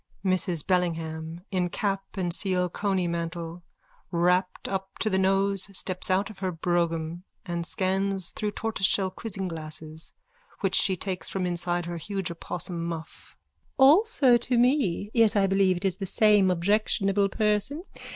MRS 0.25 0.65
BELLINGHAM: 0.65 1.41
_(In 1.53 1.71
cap 1.71 2.03
and 2.17 2.33
seal 2.33 2.69
coney 2.69 3.07
mantle, 3.07 3.61
wrapped 4.09 4.67
up 4.67 4.97
to 4.97 5.11
the 5.11 5.19
nose, 5.19 5.69
steps 5.77 6.09
out 6.09 6.31
of 6.31 6.39
her 6.39 6.51
brougham 6.51 7.23
and 7.45 7.67
scans 7.67 8.31
through 8.31 8.49
tortoiseshell 8.53 9.11
quizzing 9.11 9.47
glasses 9.47 10.13
which 10.61 10.73
she 10.73 10.97
takes 10.97 11.29
from 11.29 11.45
inside 11.45 11.85
her 11.85 11.97
huge 11.97 12.31
opossum 12.31 12.83
muff.)_ 12.83 13.35
Also 13.77 14.37
to 14.37 14.57
me. 14.57 15.11
Yes, 15.13 15.35
I 15.35 15.45
believe 15.45 15.77
it 15.77 15.85
is 15.85 15.97
the 15.97 16.07
same 16.07 16.49
objectionable 16.49 17.29
person. 17.29 17.83